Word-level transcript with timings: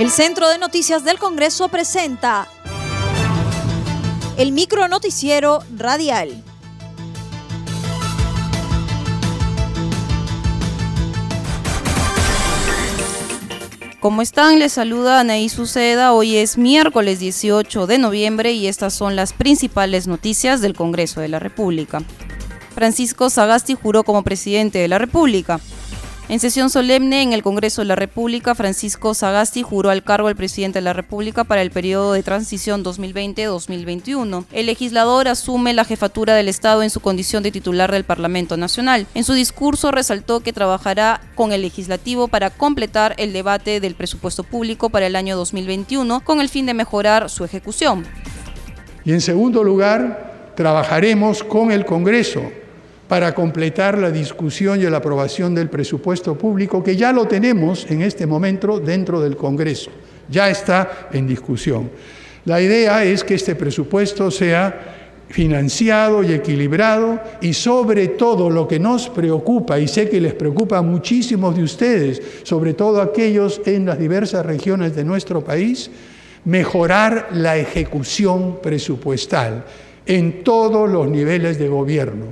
El 0.00 0.10
Centro 0.10 0.48
de 0.48 0.56
Noticias 0.56 1.04
del 1.04 1.18
Congreso 1.18 1.68
presenta 1.68 2.48
el 4.38 4.50
micro 4.50 4.88
noticiero 4.88 5.62
radial. 5.76 6.42
¿Cómo 14.00 14.22
están? 14.22 14.58
Les 14.58 14.72
saluda 14.72 15.20
Anaí 15.20 15.50
Suceda. 15.50 16.14
Hoy 16.14 16.36
es 16.36 16.56
miércoles 16.56 17.18
18 17.18 17.86
de 17.86 17.98
noviembre 17.98 18.52
y 18.52 18.68
estas 18.68 18.94
son 18.94 19.16
las 19.16 19.34
principales 19.34 20.06
noticias 20.06 20.62
del 20.62 20.72
Congreso 20.72 21.20
de 21.20 21.28
la 21.28 21.40
República. 21.40 22.00
Francisco 22.74 23.28
Sagasti 23.28 23.74
juró 23.74 24.02
como 24.04 24.22
presidente 24.22 24.78
de 24.78 24.88
la 24.88 24.96
República. 24.96 25.60
En 26.30 26.38
sesión 26.38 26.70
solemne 26.70 27.22
en 27.22 27.32
el 27.32 27.42
Congreso 27.42 27.82
de 27.82 27.86
la 27.86 27.96
República, 27.96 28.54
Francisco 28.54 29.14
Sagasti 29.14 29.64
juró 29.64 29.90
al 29.90 30.04
cargo 30.04 30.28
del 30.28 30.36
presidente 30.36 30.78
de 30.78 30.84
la 30.84 30.92
República 30.92 31.42
para 31.42 31.60
el 31.60 31.72
periodo 31.72 32.12
de 32.12 32.22
transición 32.22 32.84
2020-2021. 32.84 34.44
El 34.52 34.66
legislador 34.66 35.26
asume 35.26 35.74
la 35.74 35.84
jefatura 35.84 36.36
del 36.36 36.46
Estado 36.46 36.84
en 36.84 36.90
su 36.90 37.00
condición 37.00 37.42
de 37.42 37.50
titular 37.50 37.90
del 37.90 38.04
Parlamento 38.04 38.56
Nacional. 38.56 39.08
En 39.16 39.24
su 39.24 39.32
discurso 39.32 39.90
resaltó 39.90 40.38
que 40.38 40.52
trabajará 40.52 41.20
con 41.34 41.50
el 41.50 41.62
legislativo 41.62 42.28
para 42.28 42.50
completar 42.50 43.16
el 43.18 43.32
debate 43.32 43.80
del 43.80 43.96
presupuesto 43.96 44.44
público 44.44 44.88
para 44.88 45.08
el 45.08 45.16
año 45.16 45.36
2021 45.36 46.20
con 46.20 46.40
el 46.40 46.48
fin 46.48 46.64
de 46.64 46.74
mejorar 46.74 47.28
su 47.28 47.44
ejecución. 47.44 48.06
Y 49.04 49.10
en 49.10 49.20
segundo 49.20 49.64
lugar, 49.64 50.52
trabajaremos 50.54 51.42
con 51.42 51.72
el 51.72 51.84
Congreso 51.84 52.40
para 53.10 53.34
completar 53.34 53.98
la 53.98 54.12
discusión 54.12 54.80
y 54.80 54.84
la 54.84 54.98
aprobación 54.98 55.52
del 55.52 55.68
presupuesto 55.68 56.38
público, 56.38 56.80
que 56.80 56.94
ya 56.94 57.12
lo 57.12 57.26
tenemos 57.26 57.90
en 57.90 58.02
este 58.02 58.24
momento 58.24 58.78
dentro 58.78 59.20
del 59.20 59.36
Congreso, 59.36 59.90
ya 60.28 60.48
está 60.48 61.08
en 61.12 61.26
discusión. 61.26 61.90
La 62.44 62.62
idea 62.62 63.02
es 63.02 63.24
que 63.24 63.34
este 63.34 63.56
presupuesto 63.56 64.30
sea 64.30 65.24
financiado 65.28 66.22
y 66.22 66.34
equilibrado 66.34 67.20
y 67.40 67.52
sobre 67.52 68.06
todo 68.06 68.48
lo 68.48 68.68
que 68.68 68.78
nos 68.78 69.08
preocupa, 69.08 69.80
y 69.80 69.88
sé 69.88 70.08
que 70.08 70.20
les 70.20 70.34
preocupa 70.34 70.78
a 70.78 70.82
muchísimos 70.82 71.56
de 71.56 71.64
ustedes, 71.64 72.22
sobre 72.44 72.74
todo 72.74 73.02
aquellos 73.02 73.60
en 73.66 73.86
las 73.86 73.98
diversas 73.98 74.46
regiones 74.46 74.94
de 74.94 75.02
nuestro 75.02 75.42
país, 75.42 75.90
mejorar 76.44 77.30
la 77.32 77.56
ejecución 77.56 78.60
presupuestal 78.62 79.64
en 80.06 80.44
todos 80.44 80.88
los 80.88 81.08
niveles 81.08 81.58
de 81.58 81.66
gobierno 81.66 82.26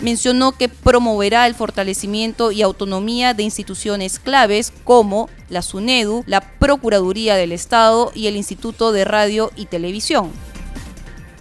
mencionó 0.00 0.52
que 0.52 0.68
promoverá 0.68 1.46
el 1.46 1.54
fortalecimiento 1.54 2.52
y 2.52 2.62
autonomía 2.62 3.34
de 3.34 3.42
instituciones 3.42 4.18
claves 4.18 4.72
como 4.84 5.28
la 5.48 5.62
SUNEDU, 5.62 6.24
la 6.26 6.40
Procuraduría 6.40 7.36
del 7.36 7.52
Estado 7.52 8.12
y 8.14 8.26
el 8.26 8.36
Instituto 8.36 8.92
de 8.92 9.04
Radio 9.04 9.50
y 9.56 9.66
Televisión. 9.66 10.30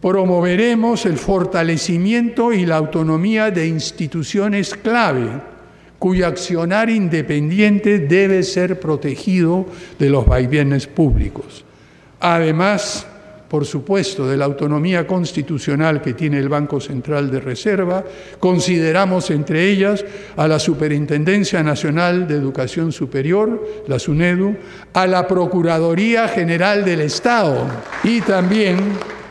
Promoveremos 0.01 1.05
el 1.05 1.17
fortalecimiento 1.17 2.53
y 2.53 2.65
la 2.65 2.77
autonomía 2.77 3.51
de 3.51 3.67
instituciones 3.67 4.73
clave 4.75 5.41
cuyo 5.99 6.27
accionar 6.27 6.89
independiente 6.89 7.99
debe 7.99 8.43
ser 8.43 8.79
protegido 8.79 9.65
de 9.97 10.09
los 10.09 10.25
vaivenes 10.25 10.85
públicos. 10.85 11.65
Además, 12.19 13.07
por 13.47 13.65
supuesto, 13.65 14.27
de 14.27 14.35
la 14.35 14.45
autonomía 14.45 15.07
constitucional 15.07 16.01
que 16.01 16.13
tiene 16.13 16.37
el 16.37 16.49
Banco 16.49 16.81
Central 16.81 17.31
de 17.31 17.39
Reserva, 17.39 18.03
consideramos 18.39 19.29
entre 19.31 19.69
ellas 19.69 20.03
a 20.35 20.47
la 20.47 20.59
Superintendencia 20.59 21.63
Nacional 21.63 22.27
de 22.27 22.35
Educación 22.35 22.91
Superior, 22.91 23.83
la 23.87 23.99
SUNEDU, 23.99 24.55
a 24.93 25.07
la 25.07 25.27
Procuraduría 25.27 26.27
General 26.27 26.83
del 26.83 27.01
Estado 27.01 27.67
y 28.03 28.21
también 28.21 28.77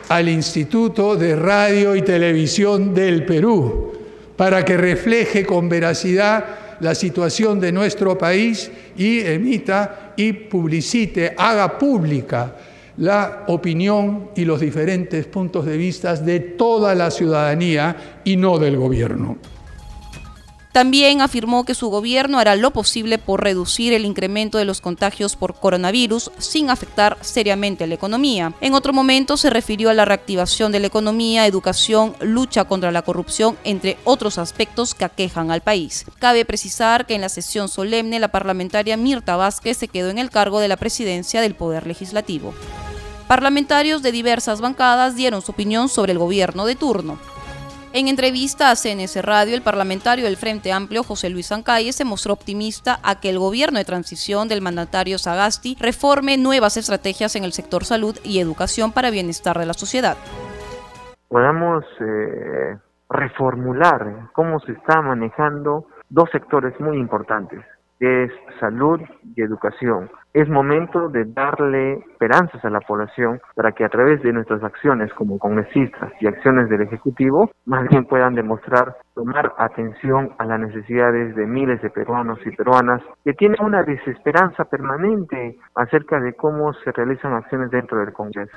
al 0.09 0.29
Instituto 0.29 1.15
de 1.15 1.35
Radio 1.35 1.95
y 1.95 2.01
Televisión 2.01 2.93
del 2.93 3.25
Perú, 3.25 3.93
para 4.35 4.65
que 4.65 4.77
refleje 4.77 5.45
con 5.45 5.69
veracidad 5.69 6.45
la 6.79 6.95
situación 6.95 7.59
de 7.59 7.71
nuestro 7.71 8.17
país 8.17 8.71
y 8.97 9.19
emita 9.19 10.13
y 10.15 10.33
publicite, 10.33 11.35
haga 11.37 11.77
pública 11.77 12.53
la 12.97 13.45
opinión 13.47 14.31
y 14.35 14.45
los 14.45 14.59
diferentes 14.59 15.25
puntos 15.27 15.65
de 15.65 15.77
vista 15.77 16.15
de 16.15 16.39
toda 16.39 16.95
la 16.95 17.11
ciudadanía 17.11 18.21
y 18.23 18.37
no 18.37 18.57
del 18.57 18.77
gobierno. 18.77 19.37
También 20.77 21.21
afirmó 21.21 21.65
que 21.65 21.73
su 21.73 21.89
gobierno 21.89 22.37
hará 22.37 22.55
lo 22.55 22.69
posible 22.69 23.17
por 23.17 23.43
reducir 23.43 23.93
el 23.93 24.05
incremento 24.05 24.59
de 24.59 24.65
los 24.65 24.79
contagios 24.79 25.35
por 25.35 25.55
coronavirus 25.55 26.29
sin 26.37 26.69
afectar 26.69 27.17
seriamente 27.21 27.85
a 27.85 27.87
la 27.87 27.95
economía. 27.95 28.53
En 28.61 28.75
otro 28.75 28.93
momento 28.93 29.37
se 29.37 29.49
refirió 29.49 29.89
a 29.89 29.95
la 29.95 30.05
reactivación 30.05 30.71
de 30.71 30.79
la 30.79 30.85
economía, 30.85 31.47
educación, 31.47 32.15
lucha 32.21 32.65
contra 32.65 32.91
la 32.91 33.01
corrupción, 33.01 33.57
entre 33.63 33.97
otros 34.03 34.37
aspectos 34.37 34.93
que 34.93 35.05
aquejan 35.05 35.49
al 35.49 35.61
país. 35.61 36.05
Cabe 36.19 36.45
precisar 36.45 37.07
que 37.07 37.15
en 37.15 37.21
la 37.21 37.29
sesión 37.29 37.69
solemne 37.69 38.19
la 38.19 38.27
parlamentaria 38.27 38.97
Mirta 38.97 39.35
Vázquez 39.35 39.77
se 39.77 39.87
quedó 39.87 40.11
en 40.11 40.19
el 40.19 40.29
cargo 40.29 40.59
de 40.59 40.67
la 40.67 40.77
presidencia 40.77 41.41
del 41.41 41.55
Poder 41.55 41.87
Legislativo. 41.87 42.53
Parlamentarios 43.27 44.01
de 44.03 44.13
diversas 44.13 44.61
bancadas 44.61 45.17
dieron 45.17 45.41
su 45.41 45.51
opinión 45.51 45.89
sobre 45.89 46.13
el 46.13 46.17
gobierno 46.17 46.65
de 46.65 46.75
turno. 46.75 47.17
En 47.91 48.07
entrevista 48.07 48.71
a 48.71 48.75
CNS 48.77 49.21
Radio, 49.21 49.53
el 49.53 49.61
parlamentario 49.61 50.23
del 50.23 50.37
Frente 50.37 50.71
Amplio, 50.71 51.03
José 51.03 51.29
Luis 51.29 51.51
Ancalle, 51.51 51.91
se 51.91 52.05
mostró 52.05 52.31
optimista 52.31 52.99
a 53.03 53.19
que 53.19 53.29
el 53.29 53.37
gobierno 53.37 53.79
de 53.79 53.85
transición 53.85 54.47
del 54.47 54.61
mandatario 54.61 55.17
Sagasti 55.17 55.75
reforme 55.77 56.37
nuevas 56.37 56.77
estrategias 56.77 57.35
en 57.35 57.43
el 57.43 57.51
sector 57.51 57.83
salud 57.83 58.17
y 58.23 58.39
educación 58.39 58.93
para 58.93 59.09
bienestar 59.09 59.59
de 59.59 59.65
la 59.65 59.73
sociedad. 59.73 60.15
Podamos 61.27 61.83
eh, 61.99 62.77
reformular 63.09 64.29
cómo 64.31 64.61
se 64.61 64.71
está 64.71 65.01
manejando 65.01 65.85
dos 66.09 66.29
sectores 66.31 66.79
muy 66.79 66.97
importantes, 66.97 67.59
que 67.99 68.23
es 68.23 68.31
salud 68.59 68.99
y 69.35 69.41
educación. 69.41 70.09
Es 70.33 70.47
momento 70.49 71.09
de 71.09 71.25
darle 71.25 71.93
esperanzas 71.93 72.63
a 72.63 72.69
la 72.69 72.79
población 72.81 73.39
para 73.55 73.71
que 73.71 73.83
a 73.83 73.89
través 73.89 74.21
de 74.21 74.33
nuestras 74.33 74.63
acciones 74.63 75.11
como 75.13 75.39
congresistas 75.39 76.11
y 76.19 76.27
acciones 76.27 76.69
del 76.69 76.81
Ejecutivo, 76.81 77.49
más 77.65 77.87
bien 77.89 78.05
puedan 78.05 78.35
demostrar 78.35 78.95
tomar 79.15 79.53
atención 79.57 80.31
a 80.37 80.45
las 80.45 80.59
necesidades 80.59 81.35
de 81.35 81.47
miles 81.47 81.81
de 81.81 81.89
peruanos 81.89 82.39
y 82.45 82.55
peruanas 82.55 83.01
que 83.23 83.33
tienen 83.33 83.57
una 83.61 83.83
desesperanza 83.83 84.65
permanente 84.65 85.57
acerca 85.75 86.19
de 86.19 86.33
cómo 86.33 86.73
se 86.73 86.91
realizan 86.91 87.33
acciones 87.33 87.71
dentro 87.71 87.99
del 87.99 88.13
Congreso. 88.13 88.55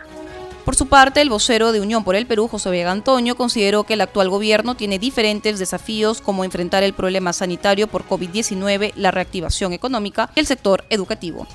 Por 0.64 0.74
su 0.74 0.88
parte, 0.88 1.22
el 1.22 1.30
vocero 1.30 1.72
de 1.72 1.80
Unión 1.80 2.04
por 2.04 2.14
el 2.14 2.26
Perú, 2.26 2.46
José 2.46 2.70
Vega 2.70 2.92
Antonio, 2.92 3.34
consideró 3.34 3.84
que 3.84 3.94
el 3.94 4.02
actual 4.02 4.28
gobierno 4.28 4.74
tiene 4.74 4.98
diferentes 4.98 5.58
desafíos 5.58 6.20
como 6.20 6.44
enfrentar 6.44 6.82
el 6.82 6.92
problema 6.92 7.32
sanitario 7.32 7.86
por 7.86 8.02
COVID-19, 8.02 8.92
la 8.96 9.10
reactivación 9.10 9.72
económica 9.72 10.28
y 10.36 10.40
el 10.40 10.46
sector 10.46 10.82
educativo. 10.90 11.46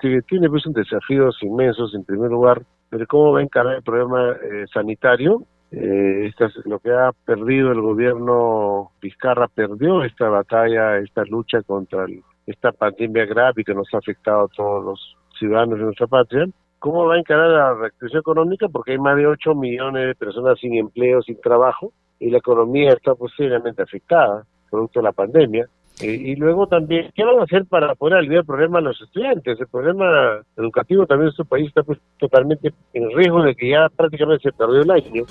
tiene 0.00 0.48
pues 0.48 0.62
desafíos 0.74 1.36
inmensos, 1.42 1.94
en 1.94 2.04
primer 2.04 2.30
lugar, 2.30 2.62
de 2.90 3.06
cómo 3.06 3.32
va 3.32 3.40
a 3.40 3.42
encarar 3.42 3.76
el 3.76 3.82
problema 3.82 4.32
eh, 4.32 4.64
sanitario. 4.72 5.42
Eh, 5.70 6.26
es 6.26 6.66
lo 6.66 6.80
que 6.80 6.90
ha 6.90 7.12
perdido 7.24 7.70
el 7.70 7.80
gobierno 7.80 8.90
Vizcarra, 9.02 9.48
perdió 9.48 10.02
esta 10.02 10.28
batalla, 10.28 10.98
esta 10.98 11.24
lucha 11.24 11.62
contra 11.62 12.06
esta 12.46 12.72
pandemia 12.72 13.26
grave 13.26 13.62
que 13.62 13.74
nos 13.74 13.86
ha 13.92 13.98
afectado 13.98 14.46
a 14.46 14.48
todos 14.48 14.84
los 14.84 15.16
ciudadanos 15.38 15.78
de 15.78 15.84
nuestra 15.84 16.06
patria 16.08 16.46
¿Cómo 16.80 17.04
va 17.04 17.14
a 17.14 17.18
encarar 17.18 17.50
la 17.50 17.74
reactivación 17.74 18.20
económica? 18.20 18.66
Porque 18.68 18.92
hay 18.92 18.98
más 18.98 19.14
de 19.14 19.26
8 19.26 19.54
millones 19.54 20.06
de 20.06 20.14
personas 20.14 20.58
sin 20.58 20.74
empleo, 20.74 21.20
sin 21.20 21.38
trabajo, 21.38 21.92
y 22.18 22.30
la 22.30 22.38
economía 22.38 22.94
está 22.94 23.14
posiblemente 23.14 23.82
afectada, 23.82 24.44
producto 24.70 25.00
de 25.00 25.04
la 25.04 25.12
pandemia. 25.12 25.68
y 26.00 26.34
luego 26.36 26.66
también, 26.66 27.10
¿qué 27.14 27.22
van 27.22 27.38
a 27.38 27.42
hacer 27.42 27.66
para 27.66 27.94
poder 27.94 28.16
aliviar 28.16 28.40
el 28.40 28.46
problema 28.46 28.78
a 28.78 28.82
los 28.82 28.98
estudiantes? 29.02 29.60
El 29.60 29.66
problema 29.66 30.40
educativo 30.56 31.04
también 31.04 31.28
en 31.28 31.34
su 31.34 31.44
país 31.44 31.68
está 31.68 31.82
pues, 31.82 31.98
totalmente 32.18 32.72
en 32.94 33.10
riesgo 33.14 33.42
de 33.42 33.54
que 33.54 33.68
ya 33.68 33.86
prácticamente 33.94 34.44
se 34.44 34.56
perdió 34.56 34.80
el 34.80 34.90
año. 34.90 35.24